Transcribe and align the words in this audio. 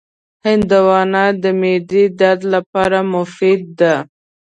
هندوانه 0.45 1.25
د 1.43 1.45
معدې 1.59 2.03
درد 2.19 2.41
لپاره 2.53 2.97
مفیده 3.13 3.69
ده. 3.95 3.95